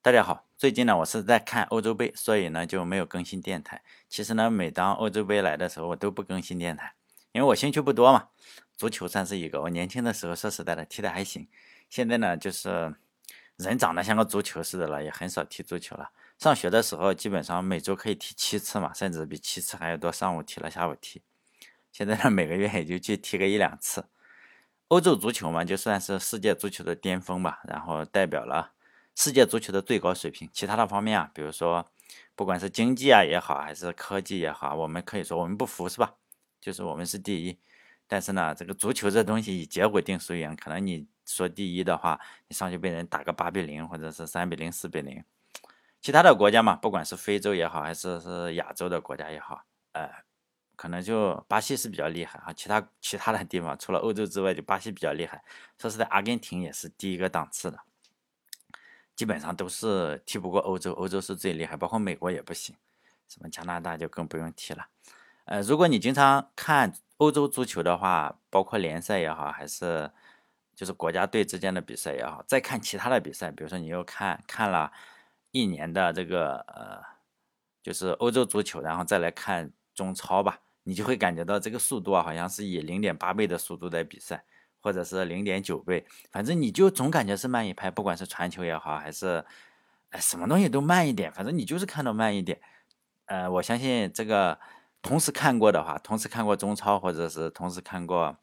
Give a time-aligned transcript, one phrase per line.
[0.00, 3.82] 大家好，最近呢我是在看欧洲杯，所以呢就没有更新电台。
[4.08, 6.94] 其实呢，每当欧洲杯来的时候，我都不更新电台，
[7.32, 8.28] 因为我兴趣不多嘛。
[8.76, 11.48] 足球算是一个，我年轻的时候说实在的踢的还行，
[11.90, 12.94] 现在呢就是
[13.56, 16.12] 人长得像个足球似的了，也很少踢足球了。
[16.38, 21.20] 上学的时候基本上每周可以踢七次嘛，甚至比七次还要多，上午踢了下午踢。
[21.90, 24.04] 现在呢每个月也就去踢个一两次。
[24.86, 28.70] 欧洲足球嘛，就算是世界足球的巅峰吧，然后代表了。
[29.18, 31.84] 世界足球的最高水平，其他的方面啊，比如说，
[32.36, 36.14] 不管是经济啊也好，还是科技也好，我们可以说我们不服是吧？
[36.60, 37.58] 就是我们是第一。
[38.06, 45.24] 但是呢，这个足球这东西以结果定输赢，可能你说第一的话，你上去被人打个八比零，或者是三比零、四比零。
[46.00, 50.08] 其他的国家嘛，不管是非洲也好，还是是亚洲的国家也好，呃，
[50.76, 52.52] 可能就巴西是比较厉害啊。
[52.52, 55.42] 其他其他的地方，除了欧洲之外，就巴西比较厉害。
[55.76, 57.80] 说实在，阿根廷也是第一个档次的。
[59.18, 62.76] 基本上都是踢不过欧洲，欧洲是最厉害，包括美国也不行，
[63.26, 64.86] 什么加拿大就更不用提了。
[65.46, 70.08] 呃，如果你经常看欧洲足球的话，包括联赛也好，还是
[70.72, 74.92] 就是国家队之间的比赛也好，再看其他的比赛，比如说你又看看了
[75.50, 77.02] 一年的这个呃，
[77.82, 84.44] 就是欧洲足球，然后再来看中超吧，你就会感觉到这个速度啊，好像是以零点八倍的速度在比赛。
[84.80, 89.44] 或者是零点九倍，反正你就总感觉是慢一拍，不管是传球也好，还是
[90.10, 92.60] 哎什么东西都慢一点，反正你就是看到慢一点。
[93.26, 94.58] 呃，我相信这个
[95.02, 98.38] 同时看过的话，同时看过中超，或者是同时看过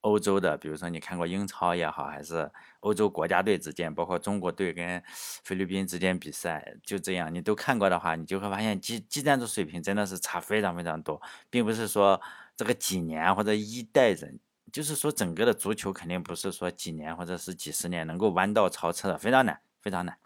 [0.00, 5.02] 欧洲的，比如说你看过英超也好，还是欧洲国家队之间，包括中国队跟
[5.44, 11.20] 菲律宾之间比赛，就这样你都看过的话，你就会发现技技战术水平真的是差非常非常多，
[11.50, 12.20] 并不是说
[12.56, 14.38] 这个几年或者一代人。
[14.72, 20.18] 就是说，整个的足球肯定不是说几年或者是几十年能够弯道超车的，非常难，非常难。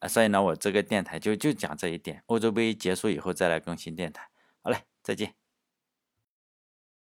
[0.00, 2.22] 啊，所以呢，我这个电台就就讲这一点。
[2.26, 4.28] 欧洲杯结束以后再来更新电台。
[4.62, 5.39] 好嘞，再见。